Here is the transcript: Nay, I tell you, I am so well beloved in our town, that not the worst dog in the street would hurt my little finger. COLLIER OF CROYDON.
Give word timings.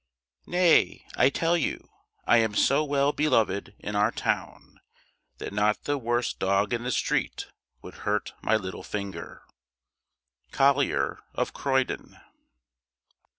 Nay, 0.47 1.05
I 1.15 1.29
tell 1.29 1.55
you, 1.55 1.87
I 2.25 2.37
am 2.39 2.55
so 2.55 2.83
well 2.83 3.11
beloved 3.13 3.75
in 3.77 3.95
our 3.95 4.09
town, 4.09 4.79
that 5.37 5.53
not 5.53 5.83
the 5.83 5.95
worst 5.95 6.39
dog 6.39 6.73
in 6.73 6.81
the 6.83 6.89
street 6.89 7.45
would 7.83 7.97
hurt 8.01 8.33
my 8.41 8.55
little 8.55 8.81
finger. 8.81 9.43
COLLIER 10.53 11.19
OF 11.35 11.53
CROYDON. 11.53 12.17